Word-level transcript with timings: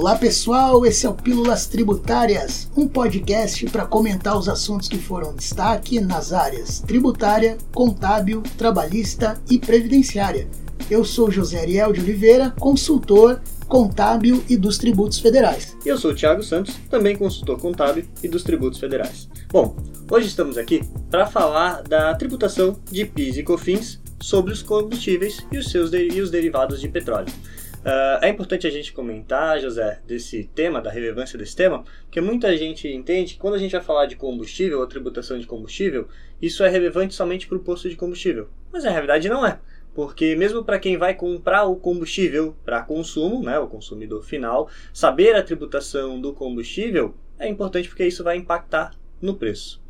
Olá 0.00 0.14
pessoal, 0.14 0.86
esse 0.86 1.06
é 1.06 1.08
o 1.08 1.12
Pílulas 1.12 1.66
Tributárias, 1.66 2.70
um 2.76 2.86
podcast 2.86 3.66
para 3.66 3.84
comentar 3.84 4.38
os 4.38 4.48
assuntos 4.48 4.86
que 4.86 4.96
foram 4.96 5.34
destaque 5.34 5.98
nas 5.98 6.32
áreas 6.32 6.78
tributária, 6.78 7.58
contábil, 7.74 8.40
trabalhista 8.56 9.42
e 9.50 9.58
previdenciária. 9.58 10.48
Eu 10.88 11.04
sou 11.04 11.32
José 11.32 11.58
Ariel 11.58 11.92
de 11.92 12.00
Oliveira, 12.00 12.54
consultor 12.60 13.40
contábil 13.66 14.40
e 14.48 14.56
dos 14.56 14.78
tributos 14.78 15.18
federais. 15.18 15.76
E 15.84 15.88
eu 15.88 15.98
sou 15.98 16.12
o 16.12 16.14
Thiago 16.14 16.44
Santos, 16.44 16.76
também 16.88 17.16
consultor 17.16 17.58
contábil 17.58 18.04
e 18.22 18.28
dos 18.28 18.44
tributos 18.44 18.78
federais. 18.78 19.28
Bom, 19.50 19.74
hoje 20.08 20.28
estamos 20.28 20.56
aqui 20.56 20.80
para 21.10 21.26
falar 21.26 21.82
da 21.82 22.14
tributação 22.14 22.76
de 22.88 23.04
PIS 23.04 23.38
e 23.38 23.42
COFINS 23.42 24.00
sobre 24.20 24.52
os 24.52 24.62
combustíveis 24.62 25.44
e 25.50 25.58
os 25.58 25.72
seus 25.72 25.90
e 25.92 26.20
os 26.20 26.30
derivados 26.30 26.80
de 26.80 26.88
petróleo. 26.88 27.32
Uh, 27.78 28.22
é 28.22 28.28
importante 28.28 28.66
a 28.66 28.70
gente 28.70 28.92
comentar, 28.92 29.60
José, 29.60 30.00
desse 30.06 30.44
tema, 30.54 30.80
da 30.80 30.90
relevância 30.90 31.38
desse 31.38 31.54
tema, 31.54 31.84
porque 32.02 32.20
muita 32.20 32.56
gente 32.56 32.88
entende 32.88 33.34
que 33.34 33.40
quando 33.40 33.54
a 33.54 33.58
gente 33.58 33.72
vai 33.72 33.80
falar 33.80 34.06
de 34.06 34.16
combustível 34.16 34.80
ou 34.80 34.86
tributação 34.86 35.38
de 35.38 35.46
combustível, 35.46 36.08
isso 36.42 36.64
é 36.64 36.68
relevante 36.68 37.14
somente 37.14 37.46
para 37.46 37.56
o 37.56 37.60
posto 37.60 37.88
de 37.88 37.96
combustível. 37.96 38.48
Mas 38.72 38.84
na 38.84 38.90
realidade 38.90 39.28
não 39.28 39.46
é. 39.46 39.60
Porque 39.94 40.36
mesmo 40.36 40.64
para 40.64 40.78
quem 40.78 40.96
vai 40.96 41.14
comprar 41.14 41.64
o 41.64 41.76
combustível 41.76 42.56
para 42.64 42.82
consumo, 42.82 43.42
né, 43.42 43.58
o 43.58 43.68
consumidor 43.68 44.22
final, 44.22 44.68
saber 44.92 45.34
a 45.34 45.42
tributação 45.42 46.20
do 46.20 46.32
combustível 46.32 47.14
é 47.38 47.48
importante 47.48 47.88
porque 47.88 48.06
isso 48.06 48.24
vai 48.24 48.36
impactar 48.36 48.92
no 49.20 49.34
preço. 49.34 49.80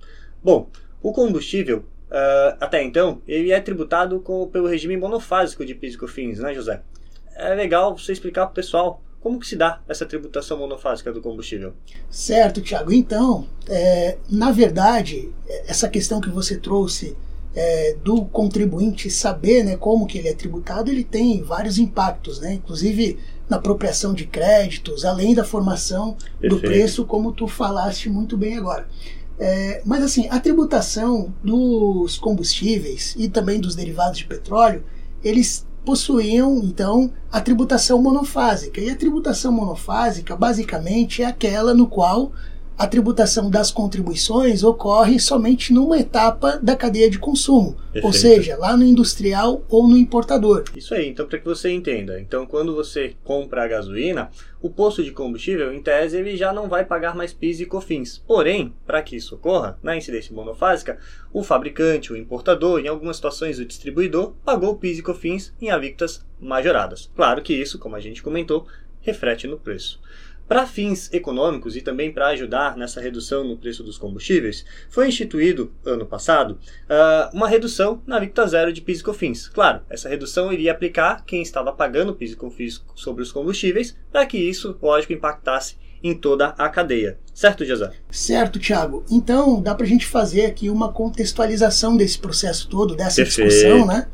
Bom, 0.42 0.70
o 1.02 1.12
combustível, 1.12 1.78
uh, 2.10 2.56
até 2.60 2.82
então, 2.82 3.22
ele 3.26 3.50
é 3.50 3.60
tributado 3.60 4.20
com, 4.20 4.46
pelo 4.48 4.68
regime 4.68 4.96
monofásico 4.96 5.64
de 5.64 5.74
PIS 5.74 5.94
e 5.94 5.98
COFINS, 5.98 6.38
né, 6.38 6.54
José? 6.54 6.82
É 7.36 7.54
legal 7.54 7.96
você 7.96 8.12
explicar 8.12 8.46
para 8.46 8.52
o 8.52 8.54
pessoal 8.54 9.02
como 9.20 9.40
que 9.40 9.46
se 9.46 9.56
dá 9.56 9.80
essa 9.88 10.06
tributação 10.06 10.58
monofásica 10.58 11.12
do 11.12 11.20
combustível. 11.20 11.74
Certo, 12.08 12.60
Tiago. 12.60 12.92
Então, 12.92 13.46
é, 13.68 14.16
na 14.30 14.50
verdade, 14.52 15.32
essa 15.66 15.88
questão 15.88 16.20
que 16.20 16.30
você 16.30 16.56
trouxe 16.56 17.16
é, 17.54 17.96
do 18.04 18.24
contribuinte 18.26 19.10
saber 19.10 19.64
né, 19.64 19.76
como 19.76 20.06
que 20.06 20.18
ele 20.18 20.28
é 20.28 20.34
tributado, 20.34 20.90
ele 20.90 21.02
tem 21.02 21.42
vários 21.42 21.78
impactos, 21.78 22.40
né? 22.40 22.54
inclusive 22.54 23.18
na 23.48 23.56
apropriação 23.56 24.14
de 24.14 24.26
créditos, 24.26 25.04
além 25.04 25.34
da 25.34 25.44
formação 25.44 26.16
Perfeito. 26.38 26.54
do 26.54 26.60
preço, 26.60 27.04
como 27.04 27.32
tu 27.32 27.48
falaste 27.48 28.08
muito 28.08 28.36
bem 28.36 28.58
agora. 28.58 28.86
É, 29.40 29.82
mas 29.84 30.02
assim, 30.02 30.28
a 30.30 30.38
tributação 30.38 31.34
dos 31.42 32.18
combustíveis 32.18 33.14
e 33.16 33.28
também 33.28 33.60
dos 33.60 33.74
derivados 33.74 34.18
de 34.18 34.24
petróleo, 34.24 34.84
eles 35.22 35.66
possuíam 35.84 36.58
então 36.62 37.10
a 37.30 37.40
tributação 37.40 38.02
monofásica. 38.02 38.80
E 38.80 38.90
a 38.90 38.96
tributação 38.96 39.52
monofásica 39.52 40.36
basicamente 40.36 41.22
é 41.22 41.26
aquela 41.26 41.74
no 41.74 41.86
qual 41.86 42.32
a 42.78 42.86
tributação 42.86 43.50
das 43.50 43.72
contribuições 43.72 44.62
ocorre 44.62 45.18
somente 45.18 45.72
numa 45.72 45.98
etapa 45.98 46.60
da 46.62 46.76
cadeia 46.76 47.10
de 47.10 47.18
consumo, 47.18 47.72
Perfeito. 47.92 48.06
ou 48.06 48.12
seja, 48.12 48.56
lá 48.56 48.76
no 48.76 48.84
industrial 48.84 49.64
ou 49.68 49.88
no 49.88 49.96
importador. 49.96 50.62
Isso 50.76 50.94
aí, 50.94 51.08
então 51.08 51.26
para 51.26 51.38
que 51.38 51.44
você 51.44 51.70
entenda, 51.70 52.20
então 52.20 52.46
quando 52.46 52.72
você 52.72 53.16
compra 53.24 53.64
a 53.64 53.68
gasolina, 53.68 54.30
o 54.62 54.70
posto 54.70 55.02
de 55.02 55.10
combustível, 55.10 55.72
em 55.74 55.82
tese, 55.82 56.16
ele 56.16 56.36
já 56.36 56.52
não 56.52 56.68
vai 56.68 56.84
pagar 56.84 57.16
mais 57.16 57.32
PIS 57.32 57.60
e 57.60 57.66
COFINS. 57.66 58.22
Porém, 58.26 58.72
para 58.86 59.02
que 59.02 59.16
isso 59.16 59.34
ocorra, 59.34 59.76
na 59.82 59.96
incidência 59.96 60.34
monofásica, 60.34 60.98
o 61.32 61.42
fabricante, 61.42 62.12
o 62.12 62.16
importador, 62.16 62.78
em 62.80 62.88
algumas 62.88 63.16
situações 63.16 63.58
o 63.58 63.64
distribuidor, 63.64 64.34
pagou 64.44 64.76
PIS 64.76 64.98
e 64.98 65.02
COFINS 65.02 65.52
em 65.60 65.70
alíquotas 65.70 66.24
majoradas. 66.40 67.10
Claro 67.14 67.42
que 67.42 67.54
isso, 67.54 67.78
como 67.78 67.96
a 67.96 68.00
gente 68.00 68.22
comentou, 68.22 68.66
reflete 69.00 69.46
no 69.46 69.58
preço. 69.58 70.00
Para 70.48 70.66
fins 70.66 71.12
econômicos 71.12 71.76
e 71.76 71.82
também 71.82 72.10
para 72.10 72.28
ajudar 72.28 72.74
nessa 72.74 73.02
redução 73.02 73.44
no 73.44 73.58
preço 73.58 73.82
dos 73.82 73.98
combustíveis, 73.98 74.64
foi 74.88 75.06
instituído, 75.06 75.70
ano 75.84 76.06
passado, 76.06 76.58
ah, 76.88 77.30
uma 77.34 77.46
redução 77.46 78.02
na 78.06 78.16
alíquota 78.16 78.46
zero 78.46 78.72
de 78.72 78.80
PIS 78.80 79.00
e 79.00 79.04
COFINS. 79.04 79.48
Claro, 79.48 79.82
essa 79.90 80.08
redução 80.08 80.50
iria 80.50 80.72
aplicar 80.72 81.22
quem 81.26 81.42
estava 81.42 81.70
pagando 81.70 82.14
PIS 82.14 82.32
e 82.32 82.36
COFINS 82.36 82.82
sobre 82.94 83.22
os 83.22 83.30
combustíveis, 83.30 83.94
para 84.10 84.24
que 84.24 84.38
isso, 84.38 84.74
lógico, 84.80 85.12
impactasse 85.12 85.76
em 86.02 86.14
toda 86.14 86.48
a 86.56 86.68
cadeia. 86.70 87.18
Certo, 87.34 87.64
José? 87.64 87.92
Certo, 88.10 88.58
Thiago. 88.58 89.04
Então, 89.10 89.60
dá 89.60 89.74
para 89.74 89.84
a 89.84 89.88
gente 89.88 90.06
fazer 90.06 90.46
aqui 90.46 90.70
uma 90.70 90.92
contextualização 90.92 91.96
desse 91.96 92.18
processo 92.18 92.68
todo, 92.68 92.96
dessa 92.96 93.16
Perfeito. 93.16 93.48
discussão, 93.48 93.86
né? 93.86 94.08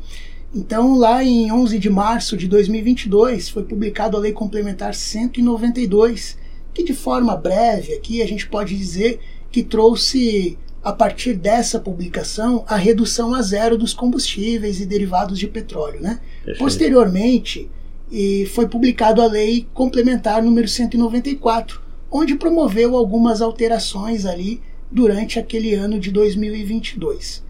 Então, 0.55 0.95
lá 0.95 1.21
em 1.21 1.51
11 1.51 1.77
de 1.77 1.89
março 1.89 2.37
de 2.37 2.47
2022, 2.47 3.49
foi 3.49 3.63
publicado 3.63 4.15
a 4.15 4.19
Lei 4.21 4.31
Complementar 4.31 4.93
192, 4.93 6.37
que 6.73 6.81
de 6.81 6.93
forma 6.93 7.35
breve 7.35 7.93
aqui 7.93 8.21
a 8.21 8.25
gente 8.25 8.47
pode 8.47 8.73
dizer 8.73 9.19
que 9.51 9.61
trouxe, 9.61 10.57
a 10.81 10.93
partir 10.93 11.33
dessa 11.33 11.77
publicação, 11.77 12.63
a 12.69 12.77
redução 12.77 13.35
a 13.35 13.41
zero 13.41 13.77
dos 13.77 13.93
combustíveis 13.93 14.79
e 14.79 14.85
derivados 14.85 15.37
de 15.37 15.45
petróleo. 15.45 15.99
Né? 15.99 16.21
Posteriormente, 16.57 17.69
e 18.09 18.45
foi 18.45 18.65
publicado 18.65 19.21
a 19.21 19.27
Lei 19.27 19.67
Complementar 19.73 20.41
número 20.41 20.69
194, 20.69 21.81
onde 22.09 22.35
promoveu 22.35 22.95
algumas 22.95 23.41
alterações 23.41 24.25
ali 24.25 24.61
durante 24.89 25.37
aquele 25.37 25.73
ano 25.73 25.99
de 25.99 26.11
2022. 26.11 27.44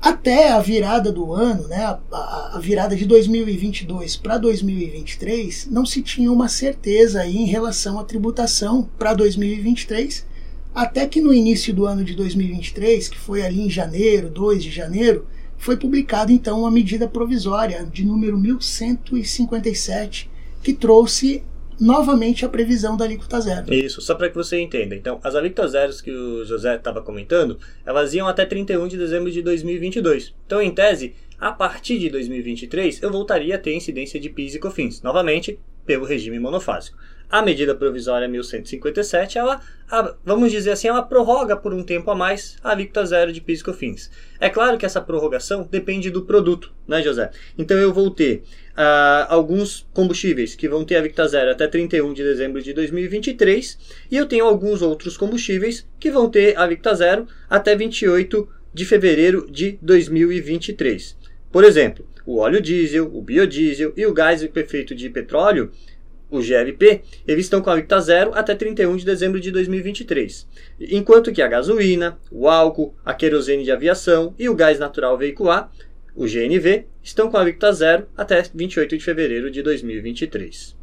Até 0.00 0.50
a 0.50 0.60
virada 0.60 1.10
do 1.10 1.32
ano, 1.32 1.66
né, 1.68 1.84
a, 2.12 2.58
virada 2.60 2.94
de 2.94 3.04
2022 3.06 4.16
para 4.16 4.38
2023, 4.38 5.68
não 5.70 5.84
se 5.84 6.02
tinha 6.02 6.30
uma 6.30 6.48
certeza 6.48 7.22
aí 7.22 7.36
em 7.36 7.46
relação 7.46 7.98
à 7.98 8.04
tributação 8.04 8.88
para 8.98 9.14
2023, 9.14 10.26
até 10.74 11.06
que 11.06 11.20
no 11.20 11.32
início 11.32 11.72
do 11.74 11.86
ano 11.86 12.04
de 12.04 12.14
2023, 12.14 13.08
que 13.08 13.18
foi 13.18 13.42
ali 13.42 13.62
em 13.62 13.70
janeiro, 13.70 14.28
2 14.28 14.62
de 14.62 14.70
janeiro, 14.70 15.26
foi 15.56 15.76
publicada 15.76 16.30
então 16.30 16.60
uma 16.60 16.70
medida 16.70 17.08
provisória 17.08 17.84
de 17.90 18.04
número 18.04 18.38
1157, 18.38 20.30
que 20.62 20.74
trouxe 20.74 21.42
novamente 21.80 22.44
a 22.44 22.48
previsão 22.48 22.96
da 22.96 23.04
alíquota 23.04 23.40
zero. 23.40 23.72
Isso, 23.72 24.00
só 24.00 24.14
para 24.14 24.28
que 24.28 24.34
você 24.34 24.60
entenda. 24.60 24.94
Então, 24.94 25.20
as 25.22 25.34
alíquotas 25.34 25.72
zeros 25.72 26.00
que 26.00 26.10
o 26.10 26.44
José 26.44 26.76
estava 26.76 27.02
comentando, 27.02 27.58
elas 27.84 28.14
iam 28.14 28.28
até 28.28 28.44
31 28.44 28.88
de 28.88 28.96
dezembro 28.96 29.30
de 29.30 29.42
2022. 29.42 30.34
Então, 30.46 30.60
em 30.60 30.72
tese, 30.72 31.14
a 31.38 31.52
partir 31.52 31.98
de 31.98 32.08
2023, 32.08 33.02
eu 33.02 33.10
voltaria 33.10 33.54
a 33.54 33.58
ter 33.58 33.74
incidência 33.74 34.18
de 34.18 34.30
PIS 34.30 34.54
e 34.54 34.58
COFINS, 34.58 35.02
novamente 35.02 35.58
pelo 35.86 36.04
regime 36.04 36.38
monofásico. 36.38 36.98
A 37.28 37.42
medida 37.42 37.74
provisória 37.74 38.28
1157, 38.28 39.36
ela, 39.36 39.60
vamos 40.24 40.52
dizer 40.52 40.70
assim, 40.70 40.86
ela 40.86 41.02
prorroga 41.02 41.56
por 41.56 41.74
um 41.74 41.82
tempo 41.82 42.08
a 42.08 42.14
mais 42.14 42.56
a 42.62 42.70
alíquota 42.70 43.04
zero 43.04 43.32
de 43.32 43.40
PIS 43.40 43.60
e 43.60 43.64
COFINS. 43.64 44.10
É 44.38 44.48
claro 44.48 44.78
que 44.78 44.86
essa 44.86 45.00
prorrogação 45.00 45.66
depende 45.68 46.08
do 46.08 46.22
produto, 46.22 46.72
né, 46.86 47.02
José? 47.02 47.30
Então 47.58 47.76
eu 47.76 47.92
vou 47.92 48.12
ter 48.12 48.44
uh, 48.74 49.26
alguns 49.28 49.88
combustíveis 49.92 50.54
que 50.54 50.68
vão 50.68 50.84
ter 50.84 50.96
alíquota 50.96 51.26
zero 51.26 51.50
até 51.50 51.66
31 51.66 52.12
de 52.12 52.22
dezembro 52.22 52.62
de 52.62 52.72
2023 52.72 53.78
e 54.08 54.16
eu 54.16 54.26
tenho 54.26 54.44
alguns 54.44 54.80
outros 54.80 55.16
combustíveis 55.16 55.84
que 55.98 56.12
vão 56.12 56.30
ter 56.30 56.56
alíquota 56.56 56.94
zero 56.94 57.26
até 57.50 57.74
28 57.74 58.48
de 58.72 58.84
fevereiro 58.84 59.50
de 59.50 59.78
2023. 59.82 61.16
Por 61.50 61.64
exemplo, 61.64 62.06
o 62.26 62.38
óleo 62.38 62.60
diesel, 62.60 63.10
o 63.14 63.22
biodiesel 63.22 63.92
e 63.96 64.04
o 64.04 64.12
gás 64.12 64.42
liquefeito 64.42 64.94
de 64.94 65.08
petróleo 65.08 65.70
o 66.30 66.40
GLP, 66.40 67.02
eles 67.26 67.46
estão 67.46 67.62
com 67.62 67.70
a 67.70 67.72
alíquota 67.72 68.00
zero 68.00 68.32
até 68.34 68.54
31 68.54 68.96
de 68.96 69.04
dezembro 69.04 69.40
de 69.40 69.50
2023. 69.50 70.46
Enquanto 70.80 71.32
que 71.32 71.40
a 71.40 71.48
gasolina, 71.48 72.18
o 72.30 72.48
álcool, 72.48 72.94
a 73.04 73.14
querosene 73.14 73.64
de 73.64 73.70
aviação 73.70 74.34
e 74.38 74.48
o 74.48 74.54
gás 74.54 74.78
natural 74.78 75.16
veicular, 75.16 75.70
o 76.14 76.24
GNV, 76.24 76.86
estão 77.02 77.30
com 77.30 77.36
a 77.36 77.40
alíquota 77.40 77.72
zero 77.72 78.08
até 78.16 78.42
28 78.52 78.98
de 78.98 79.04
fevereiro 79.04 79.50
de 79.50 79.62
2023. 79.62 80.74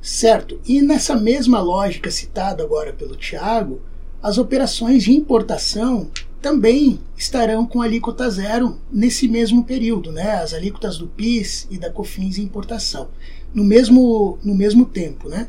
Certo. 0.00 0.60
E 0.66 0.80
nessa 0.80 1.14
mesma 1.14 1.60
lógica 1.60 2.10
citada 2.10 2.62
agora 2.62 2.92
pelo 2.92 3.14
Tiago, 3.14 3.82
as 4.22 4.38
operações 4.38 5.04
de 5.04 5.12
importação 5.12 6.10
também 6.40 7.00
estarão 7.16 7.66
com 7.66 7.82
alíquota 7.82 8.28
zero 8.30 8.78
nesse 8.90 9.28
mesmo 9.28 9.64
período, 9.64 10.10
né? 10.10 10.32
As 10.36 10.54
alíquotas 10.54 10.96
do 10.98 11.06
PIS 11.06 11.66
e 11.70 11.78
da 11.78 11.90
COFINS 11.90 12.38
importação 12.38 13.08
no 13.54 13.64
mesmo, 13.64 14.38
no 14.42 14.54
mesmo 14.54 14.86
tempo. 14.86 15.28
Né? 15.28 15.46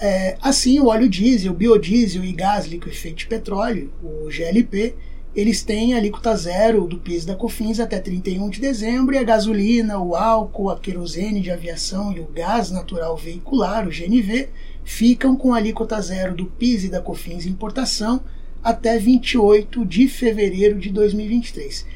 É, 0.00 0.36
assim, 0.40 0.80
o 0.80 0.86
óleo 0.86 1.08
diesel, 1.08 1.52
biodiesel 1.52 2.24
e 2.24 2.32
gás 2.32 2.66
liquefeito 2.66 3.18
de 3.18 3.26
petróleo, 3.26 3.92
o 4.02 4.30
GLP, 4.30 4.94
eles 5.34 5.62
têm 5.62 5.94
alíquota 5.94 6.34
zero 6.36 6.86
do 6.86 6.98
PIS 6.98 7.24
da 7.24 7.34
COFINS 7.34 7.80
até 7.80 7.98
31 7.98 8.48
de 8.48 8.60
dezembro 8.60 9.14
e 9.14 9.18
a 9.18 9.24
gasolina, 9.24 9.98
o 9.98 10.14
álcool, 10.14 10.70
a 10.70 10.78
querosene 10.78 11.40
de 11.40 11.50
aviação 11.50 12.12
e 12.12 12.20
o 12.20 12.28
gás 12.32 12.70
natural 12.70 13.16
veicular, 13.16 13.86
o 13.86 13.90
GNV, 13.90 14.48
ficam 14.84 15.34
com 15.34 15.52
alíquota 15.52 16.00
zero 16.00 16.36
do 16.36 16.46
PIS 16.46 16.84
e 16.84 16.88
da 16.88 17.00
COFINS 17.00 17.46
importação 17.46 18.22
até 18.64 18.98
28 18.98 19.84
de 19.84 20.08
fevereiro 20.08 20.78
de 20.78 20.88
2023. 20.88 21.86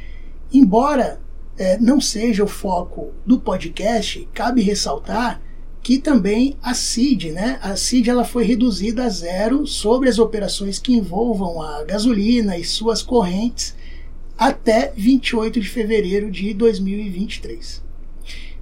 Embora 0.53 1.19
é, 1.57 1.79
não 1.79 2.01
seja 2.01 2.45
o 2.45 2.49
foco 2.49 3.15
do 3.27 3.41
podcast, 3.41 4.29
cabe 4.35 4.61
ressaltar 4.61 5.41
que 5.83 5.99
também 5.99 6.57
a 6.63 6.75
CID, 6.75 7.33
né? 7.33 7.59
A 7.63 7.75
CID 7.75 8.11
ela 8.11 8.25
foi 8.25 8.45
reduzida 8.45 9.05
a 9.05 9.09
zero 9.09 9.67
sobre 9.67 10.11
as 10.11 10.19
operações 10.19 10.79
que 10.79 10.93
envolvam 10.93 11.63
a 11.63 11.83
gasolina 11.85 12.59
e 12.59 12.65
suas 12.65 13.03
correntes 13.03 13.75
até 14.37 14.93
28 14.95 15.61
de 15.61 15.69
fevereiro 15.69 16.31
de 16.31 16.53
2023. 16.53 17.83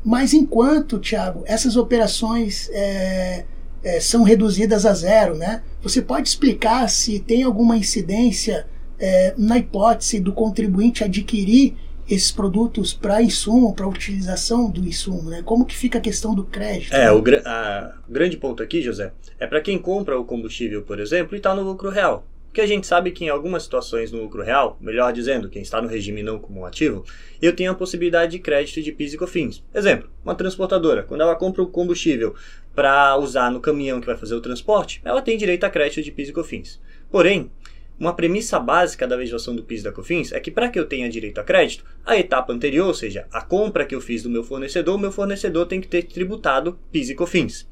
Mas 0.05 0.33
enquanto, 0.33 1.01
Tiago, 1.01 1.43
essas 1.47 1.77
operações 1.77 2.71
é, 2.73 3.45
é, 3.87 4.01
são 4.01 4.25
reduzidas 4.25 4.85
a 4.85 4.93
zero, 4.93 5.37
né? 5.37 5.63
Você 5.81 6.03
pode 6.03 6.29
explicar 6.29 6.89
se 6.89 7.21
tem 7.21 7.45
alguma 7.45 7.77
incidência 7.77 8.67
é, 8.99 9.33
na 9.39 9.59
hipótese 9.59 10.19
do 10.19 10.33
contribuinte 10.33 11.05
adquirir 11.05 11.77
esses 12.11 12.33
produtos 12.33 12.93
para 12.93 13.23
insumo, 13.23 13.73
para 13.73 13.87
utilização 13.87 14.69
do 14.69 14.85
insumo, 14.85 15.31
né? 15.31 15.41
Como 15.45 15.65
que 15.65 15.77
fica 15.77 15.99
a 15.99 16.01
questão 16.01 16.35
do 16.35 16.43
crédito? 16.43 16.95
É, 16.95 17.05
né? 17.05 17.13
o, 17.13 17.23
a, 17.45 17.95
o 18.09 18.13
grande 18.13 18.37
ponto 18.37 18.61
aqui, 18.61 18.83
José, 18.83 19.13
é 19.39 19.47
para 19.47 19.61
quem 19.61 19.79
compra 19.79 20.19
o 20.19 20.25
combustível, 20.25 20.83
por 20.83 20.99
exemplo, 20.99 21.37
e 21.37 21.39
está 21.39 21.55
no 21.55 21.63
lucro 21.63 21.89
real. 21.89 22.27
Porque 22.57 22.65
a 22.65 22.75
gente 22.75 22.87
sabe 22.87 23.11
que 23.11 23.23
em 23.23 23.29
algumas 23.29 23.65
situações 23.65 24.11
no 24.11 24.23
lucro 24.23 24.43
real, 24.43 24.79
melhor 24.81 25.13
dizendo, 25.13 25.51
quem 25.51 25.61
está 25.61 25.83
no 25.83 25.89
regime 25.89 26.23
não 26.23 26.39
cumulativo, 26.39 27.05
eu 27.43 27.55
tenho 27.55 27.71
a 27.71 27.75
possibilidade 27.75 28.33
de 28.33 28.39
crédito 28.39 28.81
de 28.81 28.93
PIS 28.93 29.13
e 29.13 29.19
COFINS. 29.19 29.63
Exemplo, 29.75 30.09
uma 30.25 30.35
transportadora, 30.35 31.03
quando 31.03 31.21
ela 31.21 31.37
compra 31.37 31.63
o 31.63 31.67
combustível 31.67 32.35
para 32.75 33.15
usar 33.19 33.51
no 33.51 33.61
caminhão 33.61 34.01
que 34.01 34.07
vai 34.07 34.17
fazer 34.17 34.35
o 34.35 34.41
transporte, 34.41 35.03
ela 35.05 35.21
tem 35.21 35.37
direito 35.37 35.65
a 35.65 35.69
crédito 35.69 36.03
de 36.03 36.11
PIS 36.11 36.31
e 36.31 36.33
COFINS. 36.33 36.81
Porém, 37.11 37.51
uma 37.99 38.13
premissa 38.13 38.59
básica 38.59 39.07
da 39.07 39.17
legislação 39.17 39.57
do 39.57 39.63
PIS 39.63 39.81
e 39.81 39.85
da 39.85 39.93
COFINS 39.93 40.33
é 40.33 40.41
que 40.41 40.51
para 40.51 40.69
que 40.69 40.79
eu 40.79 40.85
tenha 40.85 41.09
direito 41.09 41.39
a 41.39 41.45
crédito, 41.45 41.85
a 42.05 42.17
etapa 42.17 42.53
anterior, 42.53 42.87
ou 42.87 42.95
seja, 42.95 43.27
a 43.33 43.41
compra 43.41 43.85
que 43.85 43.95
eu 43.95 44.01
fiz 44.01 44.23
do 44.23 44.31
meu 44.31 44.45
fornecedor, 44.45 44.97
o 44.97 44.99
meu 44.99 45.11
fornecedor 45.11 45.67
tem 45.67 45.81
que 45.81 45.89
ter 45.89 46.03
tributado 46.03 46.79
PIS 46.93 47.11
e 47.11 47.15
COFINS. 47.15 47.67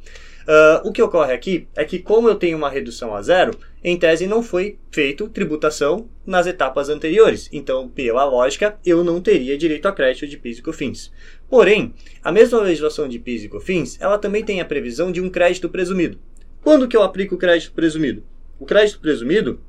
Uh, 0.44 0.86
o 0.86 0.92
que 0.92 1.00
ocorre 1.00 1.32
aqui 1.32 1.66
é 1.74 1.84
que, 1.86 1.98
como 1.98 2.28
eu 2.28 2.34
tenho 2.34 2.58
uma 2.58 2.68
redução 2.68 3.14
a 3.14 3.22
zero, 3.22 3.58
em 3.82 3.98
tese 3.98 4.26
não 4.26 4.42
foi 4.42 4.78
feito 4.90 5.28
tributação 5.28 6.06
nas 6.26 6.46
etapas 6.46 6.90
anteriores. 6.90 7.48
Então, 7.50 7.88
pela 7.88 8.24
lógica, 8.24 8.78
eu 8.84 9.02
não 9.02 9.22
teria 9.22 9.56
direito 9.56 9.88
a 9.88 9.92
crédito 9.92 10.26
de 10.26 10.36
PIS 10.36 10.58
e 10.58 10.62
COFINS. 10.62 11.12
Porém, 11.48 11.94
a 12.22 12.30
mesma 12.30 12.60
legislação 12.60 13.08
de 13.08 13.18
PIS 13.18 13.44
e 13.44 13.48
COFINS, 13.48 13.98
ela 14.00 14.18
também 14.18 14.44
tem 14.44 14.60
a 14.60 14.66
previsão 14.66 15.10
de 15.10 15.20
um 15.20 15.30
crédito 15.30 15.68
presumido. 15.68 16.18
Quando 16.62 16.88
que 16.88 16.96
eu 16.96 17.02
aplico 17.02 17.34
o 17.34 17.38
crédito 17.38 17.72
presumido? 17.72 18.22
O 18.58 18.66
crédito 18.66 19.00
presumido 19.00 19.60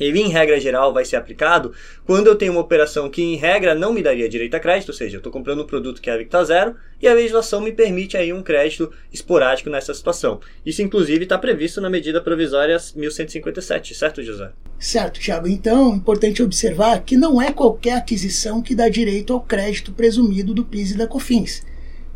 ele, 0.00 0.20
em 0.20 0.28
regra 0.28 0.58
geral, 0.58 0.92
vai 0.92 1.04
ser 1.04 1.16
aplicado 1.16 1.72
quando 2.06 2.26
eu 2.26 2.34
tenho 2.34 2.52
uma 2.52 2.60
operação 2.60 3.10
que, 3.10 3.22
em 3.22 3.36
regra, 3.36 3.74
não 3.74 3.92
me 3.92 4.02
daria 4.02 4.28
direito 4.28 4.54
a 4.54 4.60
crédito, 4.60 4.88
ou 4.88 4.94
seja, 4.94 5.16
eu 5.16 5.18
estou 5.18 5.32
comprando 5.32 5.62
um 5.62 5.66
produto 5.66 6.00
que 6.00 6.08
é 6.08 6.14
alíquota 6.14 6.44
zero 6.44 6.74
e 7.00 7.06
a 7.06 7.14
legislação 7.14 7.60
me 7.60 7.70
permite 7.70 8.16
aí 8.16 8.32
um 8.32 8.42
crédito 8.42 8.90
esporádico 9.12 9.70
nessa 9.70 9.92
situação. 9.92 10.40
Isso, 10.64 10.82
inclusive, 10.82 11.24
está 11.24 11.36
previsto 11.36 11.80
na 11.80 11.90
medida 11.90 12.20
provisória 12.20 12.78
1157, 12.96 13.94
certo, 13.94 14.22
José? 14.22 14.50
Certo, 14.78 15.20
Thiago. 15.20 15.46
Então, 15.46 15.94
importante 15.94 16.42
observar 16.42 17.02
que 17.02 17.16
não 17.16 17.40
é 17.40 17.52
qualquer 17.52 17.98
aquisição 17.98 18.62
que 18.62 18.74
dá 18.74 18.88
direito 18.88 19.32
ao 19.32 19.40
crédito 19.42 19.92
presumido 19.92 20.54
do 20.54 20.64
PIS 20.64 20.92
e 20.92 20.96
da 20.96 21.06
COFINS. 21.06 21.62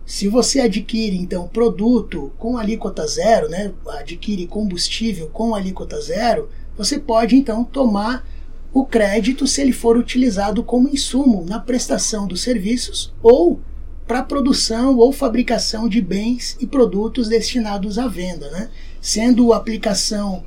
Se 0.06 0.28
você 0.28 0.60
adquire, 0.60 1.16
então, 1.16 1.48
produto 1.48 2.30
com 2.38 2.58
alíquota 2.58 3.06
zero, 3.06 3.48
né, 3.48 3.72
adquire 3.88 4.46
combustível 4.46 5.28
com 5.28 5.54
alíquota 5.54 5.98
zero, 6.00 6.50
você 6.76 6.98
pode 6.98 7.36
então 7.36 7.64
tomar 7.64 8.26
o 8.72 8.84
crédito 8.84 9.46
se 9.46 9.60
ele 9.60 9.72
for 9.72 9.96
utilizado 9.96 10.62
como 10.64 10.88
insumo 10.88 11.44
na 11.44 11.60
prestação 11.60 12.26
dos 12.26 12.42
serviços 12.42 13.14
ou 13.22 13.60
para 14.06 14.22
produção 14.22 14.98
ou 14.98 15.12
fabricação 15.12 15.88
de 15.88 16.02
bens 16.02 16.56
e 16.60 16.66
produtos 16.66 17.28
destinados 17.28 17.98
à 17.98 18.06
venda, 18.06 18.50
né? 18.50 18.68
Sendo 19.00 19.52
a 19.52 19.56
aplicação 19.56 20.44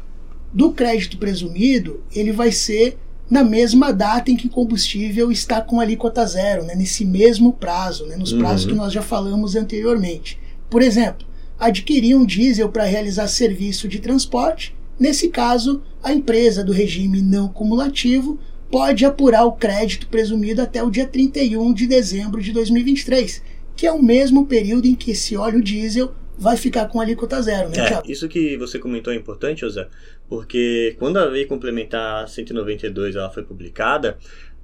do 0.53 0.71
crédito 0.71 1.17
presumido, 1.17 2.03
ele 2.13 2.31
vai 2.31 2.51
ser 2.51 2.99
na 3.29 3.43
mesma 3.43 3.91
data 3.91 4.31
em 4.31 4.37
que 4.37 4.47
o 4.47 4.49
combustível 4.49 5.31
está 5.31 5.61
com 5.61 5.79
alíquota 5.79 6.25
zero, 6.25 6.63
né? 6.63 6.75
nesse 6.75 7.03
mesmo 7.03 7.51
prazo, 7.51 8.05
né? 8.05 8.15
nos 8.15 8.31
prazos 8.31 8.65
uhum. 8.65 8.71
que 8.71 8.77
nós 8.77 8.93
já 8.93 9.01
falamos 9.01 9.55
anteriormente. 9.55 10.39
Por 10.69 10.81
exemplo, 10.81 11.27
adquirir 11.59 12.15
um 12.15 12.25
diesel 12.25 12.69
para 12.69 12.85
realizar 12.85 13.27
serviço 13.27 13.87
de 13.87 13.99
transporte 13.99 14.76
Nesse 14.99 15.29
caso, 15.29 15.81
a 16.01 16.11
empresa 16.11 16.63
do 16.63 16.71
regime 16.71 17.21
não 17.21 17.47
cumulativo 17.47 18.39
pode 18.69 19.05
apurar 19.05 19.45
o 19.45 19.53
crédito 19.53 20.07
presumido 20.07 20.61
até 20.61 20.83
o 20.83 20.89
dia 20.89 21.05
31 21.05 21.73
de 21.73 21.87
dezembro 21.87 22.41
de 22.41 22.51
2023, 22.51 23.43
que 23.75 23.85
é 23.85 23.91
o 23.91 24.01
mesmo 24.01 24.45
período 24.45 24.87
em 24.87 24.95
que 24.95 25.11
esse 25.11 25.37
óleo 25.37 25.61
diesel 25.61 26.13
vai 26.37 26.55
ficar 26.55 26.87
com 26.87 27.01
alíquota 27.01 27.41
zero, 27.41 27.69
né, 27.69 27.77
é, 27.77 28.11
Isso 28.11 28.27
que 28.27 28.55
você 28.57 28.77
comentou 28.77 29.11
é 29.11 29.15
importante, 29.15 29.61
José, 29.61 29.87
porque 30.29 30.95
quando 30.99 31.17
a 31.17 31.25
lei 31.25 31.45
complementar 31.45 32.29
192 32.29 33.15
ela 33.15 33.29
foi 33.31 33.43
publicada, 33.43 34.17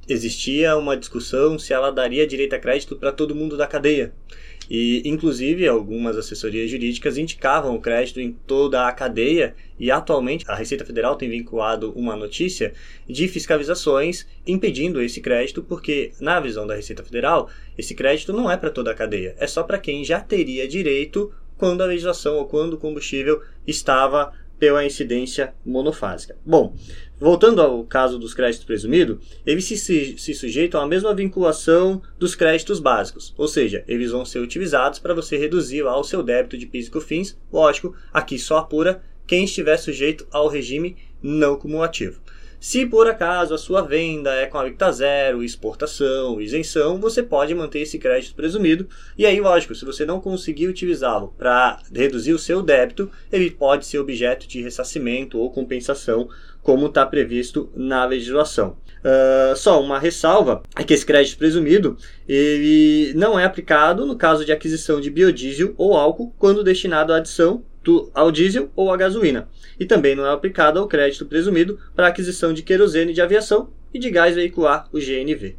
existia 0.08 0.78
uma 0.78 0.96
discussão 0.96 1.58
se 1.58 1.74
ela 1.74 1.90
daria 1.92 2.28
direito 2.28 2.54
a 2.54 2.60
crédito 2.60 2.96
para 2.96 3.12
todo 3.12 3.34
mundo 3.34 3.58
da 3.58 3.66
cadeia. 3.66 4.14
E, 4.70 5.02
inclusive, 5.06 5.68
algumas 5.68 6.18
assessorias 6.18 6.70
jurídicas 6.70 7.18
indicavam 7.18 7.76
o 7.76 7.82
crédito 7.82 8.20
em 8.20 8.32
toda 8.32 8.88
a 8.88 8.92
cadeia 8.92 9.56
e, 9.80 9.92
atualmente, 9.92 10.46
a 10.48 10.56
Receita 10.56 10.86
Federal 10.86 11.16
tem 11.16 11.30
vinculado 11.30 11.92
uma 11.96 12.16
notícia 12.16 12.74
de 13.08 13.28
fiscalizações 13.28 14.26
impedindo 14.48 15.02
esse 15.02 15.22
crédito, 15.22 15.62
porque, 15.62 16.12
na 16.20 16.40
visão 16.40 16.66
da 16.66 16.76
Receita 16.76 17.04
Federal, 17.04 17.50
esse 17.78 17.94
crédito 17.94 18.32
não 18.32 18.50
é 18.50 18.58
para 18.58 18.70
toda 18.70 18.92
a 18.92 18.96
cadeia, 18.96 19.36
é 19.38 19.48
só 19.48 19.64
para 19.64 19.78
quem 19.78 20.04
já 20.04 20.20
teria 20.20 20.68
direito 20.68 21.34
quando 21.58 21.82
a 21.82 21.86
legislação 21.86 22.38
ou 22.38 22.46
quando 22.46 22.74
o 22.74 22.78
combustível 22.78 23.42
estava 23.66 24.34
pela 24.60 24.86
incidência 24.86 25.54
monofásica. 25.66 26.38
Bom, 26.46 26.76
voltando 27.20 27.62
ao 27.62 27.84
caso 27.84 28.18
dos 28.18 28.34
créditos 28.34 28.66
presumidos, 28.66 29.18
eles 29.46 29.66
se, 29.66 29.78
se, 30.18 30.34
sujeitam 30.34 30.82
à 30.82 30.88
mesma 30.88 31.14
vinculação 31.14 32.02
dos 32.18 32.36
créditos 32.36 32.80
básicos, 32.80 33.34
ou 33.38 33.48
seja, 33.48 33.84
eles 33.88 34.12
vão 34.12 34.26
ser 34.26 34.40
utilizados 34.40 35.00
para 35.00 35.14
você 35.14 35.38
reduzir 35.38 35.82
lá 35.82 36.00
o 36.00 36.04
seu 36.04 36.24
débito 36.24 36.58
de 36.58 36.66
PIS 36.66 36.90
e 37.12 37.36
lógico, 37.52 37.96
aqui 38.14 38.40
só 38.40 38.58
apura 38.58 39.02
quem 39.28 39.46
estiver 39.46 39.78
sujeito 39.78 40.28
ao 40.32 40.48
regime 40.48 40.98
não 41.22 41.56
cumulativo. 41.56 42.22
Se 42.64 42.86
por 42.86 43.10
acaso 43.10 43.54
a 43.54 43.58
sua 43.58 43.82
venda 43.82 44.34
é 44.36 44.46
com 44.46 44.58
alíquota 44.58 44.90
zero, 44.90 45.44
exportação, 45.44 46.40
isenção, 46.40 46.98
você 46.98 47.22
pode 47.22 47.54
manter 47.54 47.80
esse 47.80 48.00
crédito 48.00 48.34
presumido. 48.34 48.88
E 49.18 49.26
aí, 49.26 49.42
lógico, 49.42 49.76
se 49.76 49.84
você 49.84 50.06
não 50.06 50.22
conseguir 50.22 50.70
utilizá-lo 50.70 51.36
para 51.38 51.82
reduzir 51.94 52.32
o 52.32 52.40
seu 52.40 52.62
débito, 52.62 53.12
ele 53.30 53.52
pode 53.52 53.86
ser 53.86 54.00
objeto 54.00 54.48
de 54.48 54.62
ressarcimento 54.62 55.38
ou 55.38 55.52
compensação, 55.52 56.30
como 56.62 56.86
está 56.86 57.06
previsto 57.06 57.70
na 57.76 58.06
legislação. 58.06 58.78
Uh, 59.04 59.54
só 59.58 59.82
uma 59.82 60.00
ressalva 60.00 60.64
é 60.78 60.86
que 60.86 60.94
esse 60.94 61.06
crédito 61.06 61.38
presumido 61.38 61.98
ele 62.26 63.12
não 63.14 63.38
é 63.38 63.44
aplicado 63.44 64.06
no 64.06 64.16
caso 64.16 64.46
de 64.46 64.54
aquisição 64.54 65.02
de 65.02 65.10
biodiesel 65.10 65.74
ou 65.78 65.98
álcool 65.98 66.34
quando 66.40 66.64
destinado 66.64 67.12
à 67.12 67.18
adição 67.18 67.66
do, 67.84 68.10
ao 68.14 68.32
diesel 68.32 68.70
ou 68.76 68.92
à 68.92 68.98
gasolina, 68.98 69.48
e 69.80 69.86
também 69.86 70.16
não 70.16 70.26
é 70.26 70.32
aplicado 70.32 70.80
ao 70.80 70.88
crédito 70.88 71.26
presumido 71.26 71.78
para 71.96 72.08
aquisição 72.08 72.54
de 72.54 72.64
querosene 72.64 73.14
de 73.14 73.22
aviação 73.22 73.70
e 73.94 74.00
de 74.00 74.10
gás 74.10 74.36
veicular, 74.36 74.88
o 74.92 75.00
GNV. 75.00 75.56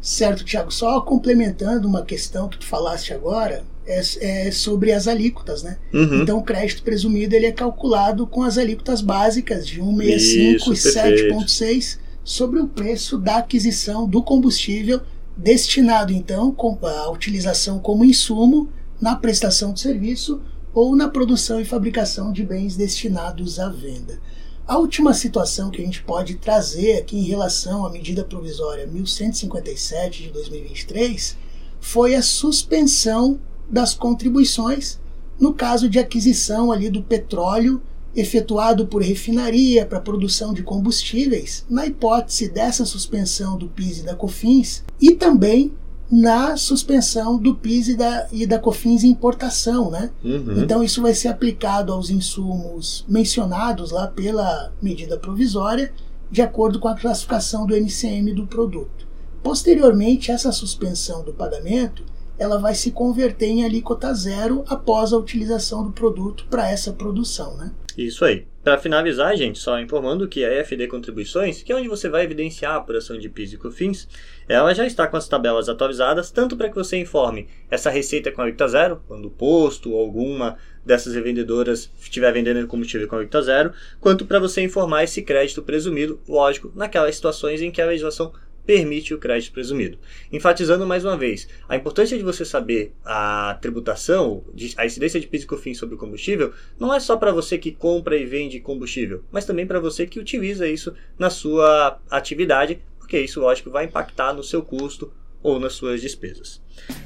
Certo, 0.00 0.44
Tiago. 0.44 0.70
Só 0.70 1.00
complementando 1.00 1.88
uma 1.88 2.04
questão 2.04 2.48
que 2.48 2.58
tu 2.58 2.66
falaste 2.66 3.14
agora, 3.14 3.64
é, 3.86 4.00
é 4.46 4.50
sobre 4.50 4.92
as 4.92 5.08
alíquotas, 5.08 5.62
né? 5.62 5.78
Uhum. 5.92 6.22
Então, 6.22 6.38
o 6.38 6.42
crédito 6.42 6.82
presumido 6.82 7.34
ele 7.34 7.46
é 7.46 7.52
calculado 7.52 8.26
com 8.26 8.42
as 8.42 8.58
alíquotas 8.58 9.00
básicas 9.00 9.66
de 9.66 9.80
1,65 9.80 10.72
e 10.72 11.32
7,6 11.32 11.98
sobre 12.22 12.60
o 12.60 12.68
preço 12.68 13.18
da 13.18 13.38
aquisição 13.38 14.06
do 14.06 14.22
combustível 14.22 15.00
destinado, 15.36 16.12
então, 16.12 16.54
à 16.82 17.10
utilização 17.10 17.78
como 17.78 18.04
insumo 18.04 18.68
na 19.00 19.16
prestação 19.16 19.72
de 19.72 19.80
serviço 19.80 20.40
ou 20.74 20.96
na 20.96 21.08
produção 21.08 21.60
e 21.60 21.64
fabricação 21.64 22.32
de 22.32 22.42
bens 22.42 22.76
destinados 22.76 23.60
à 23.60 23.68
venda. 23.68 24.18
A 24.66 24.76
última 24.78 25.14
situação 25.14 25.70
que 25.70 25.80
a 25.80 25.84
gente 25.84 26.02
pode 26.02 26.34
trazer 26.34 26.98
aqui 26.98 27.16
em 27.16 27.24
relação 27.24 27.86
à 27.86 27.90
medida 27.90 28.24
provisória 28.24 28.86
1157 28.86 30.24
de 30.24 30.30
2023 30.30 31.36
foi 31.80 32.14
a 32.14 32.22
suspensão 32.22 33.38
das 33.70 33.94
contribuições 33.94 34.98
no 35.38 35.52
caso 35.52 35.88
de 35.88 35.98
aquisição 35.98 36.72
ali 36.72 36.88
do 36.88 37.02
petróleo 37.02 37.80
efetuado 38.16 38.86
por 38.86 39.02
refinaria 39.02 39.84
para 39.84 40.00
produção 40.00 40.54
de 40.54 40.62
combustíveis, 40.62 41.64
na 41.68 41.86
hipótese 41.86 42.48
dessa 42.48 42.84
suspensão 42.84 43.58
do 43.58 43.68
PIS 43.68 43.98
e 43.98 44.02
da 44.04 44.14
COFINS, 44.14 44.84
e 45.00 45.12
também 45.12 45.72
na 46.10 46.56
suspensão 46.56 47.38
do 47.38 47.54
PIS 47.54 47.88
e 47.88 47.96
da, 47.96 48.28
e 48.30 48.46
da 48.46 48.58
COFINS 48.58 49.04
em 49.04 49.08
importação, 49.08 49.90
né? 49.90 50.10
Uhum. 50.22 50.62
Então 50.62 50.82
isso 50.82 51.00
vai 51.02 51.14
ser 51.14 51.28
aplicado 51.28 51.92
aos 51.92 52.10
insumos 52.10 53.04
mencionados 53.08 53.90
lá 53.90 54.06
pela 54.06 54.72
medida 54.80 55.18
provisória, 55.18 55.92
de 56.30 56.42
acordo 56.42 56.78
com 56.78 56.88
a 56.88 56.94
classificação 56.94 57.66
do 57.66 57.74
NCM 57.74 58.32
do 58.34 58.46
produto. 58.46 59.06
Posteriormente, 59.42 60.30
essa 60.30 60.50
suspensão 60.52 61.22
do 61.22 61.32
pagamento, 61.32 62.04
ela 62.38 62.58
vai 62.58 62.74
se 62.74 62.90
converter 62.90 63.46
em 63.46 63.64
alíquota 63.64 64.12
zero 64.14 64.64
após 64.68 65.12
a 65.12 65.18
utilização 65.18 65.84
do 65.84 65.92
produto 65.92 66.46
para 66.50 66.70
essa 66.70 66.92
produção, 66.92 67.56
né? 67.56 67.72
Isso 67.96 68.24
aí. 68.24 68.46
Para 68.62 68.78
finalizar, 68.78 69.36
gente, 69.36 69.58
só 69.58 69.78
informando 69.78 70.26
que 70.26 70.44
a 70.44 70.50
EFD 70.50 70.88
Contribuições, 70.88 71.62
que 71.62 71.70
é 71.70 71.76
onde 71.76 71.86
você 71.86 72.08
vai 72.08 72.24
evidenciar 72.24 72.72
a 72.72 72.76
apuração 72.76 73.18
de 73.18 73.28
PIS 73.28 73.52
e 73.52 73.58
COFINS, 73.58 74.08
ela 74.48 74.74
já 74.74 74.86
está 74.86 75.06
com 75.06 75.18
as 75.18 75.28
tabelas 75.28 75.68
atualizadas, 75.68 76.30
tanto 76.30 76.56
para 76.56 76.70
que 76.70 76.74
você 76.74 76.96
informe 76.96 77.46
essa 77.70 77.90
receita 77.90 78.32
com 78.32 78.40
alíquota 78.40 78.66
zero, 78.66 79.02
quando 79.06 79.26
o 79.26 79.30
posto 79.30 79.92
ou 79.92 80.00
alguma 80.00 80.56
dessas 80.84 81.14
revendedoras 81.14 81.90
estiver 82.00 82.32
vendendo 82.32 82.66
combustível 82.66 83.06
com 83.06 83.16
alíquota 83.16 83.42
zero, 83.42 83.72
quanto 84.00 84.24
para 84.24 84.38
você 84.38 84.62
informar 84.62 85.04
esse 85.04 85.22
crédito 85.22 85.62
presumido, 85.62 86.18
lógico, 86.26 86.72
naquelas 86.74 87.14
situações 87.14 87.60
em 87.60 87.70
que 87.70 87.82
a 87.82 87.86
legislação 87.86 88.32
permite 88.66 89.14
o 89.14 89.18
crédito 89.18 89.52
presumido. 89.52 89.98
Enfatizando 90.32 90.86
mais 90.86 91.04
uma 91.04 91.16
vez, 91.16 91.48
a 91.68 91.76
importância 91.76 92.16
de 92.16 92.24
você 92.24 92.44
saber 92.44 92.92
a 93.04 93.58
tributação, 93.60 94.44
a 94.76 94.86
incidência 94.86 95.20
de 95.20 95.26
PIS 95.26 95.42
e 95.42 95.46
COFINS 95.46 95.78
sobre 95.78 95.94
o 95.94 95.98
combustível, 95.98 96.52
não 96.78 96.92
é 96.92 97.00
só 97.00 97.16
para 97.16 97.32
você 97.32 97.58
que 97.58 97.72
compra 97.72 98.16
e 98.16 98.24
vende 98.24 98.60
combustível, 98.60 99.22
mas 99.30 99.44
também 99.44 99.66
para 99.66 99.80
você 99.80 100.06
que 100.06 100.18
utiliza 100.18 100.66
isso 100.66 100.94
na 101.18 101.30
sua 101.30 102.00
atividade, 102.10 102.80
porque 102.98 103.20
isso, 103.20 103.40
lógico, 103.40 103.70
vai 103.70 103.84
impactar 103.84 104.32
no 104.32 104.42
seu 104.42 104.62
custo 104.62 105.12
ou 105.42 105.60
nas 105.60 105.74
suas 105.74 106.00
despesas. 106.00 106.60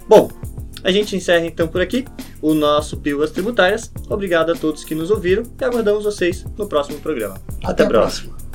Bom, 0.09 0.31
a 0.85 0.93
gente 0.93 1.17
encerra 1.17 1.45
então 1.45 1.67
por 1.67 1.81
aqui 1.81 2.05
o 2.41 2.55
nosso 2.55 2.97
Pílulas 2.99 3.33
Tributárias. 3.33 3.93
Obrigado 4.09 4.53
a 4.53 4.55
todos 4.55 4.85
que 4.85 4.95
nos 4.95 5.11
ouviram 5.11 5.43
e 5.61 5.65
aguardamos 5.65 6.05
vocês 6.05 6.45
no 6.57 6.69
próximo 6.69 7.01
programa. 7.01 7.35
Até, 7.65 7.73
Até 7.73 7.85
a 7.85 7.89
próxima. 7.89 8.29
próxima. 8.31 8.48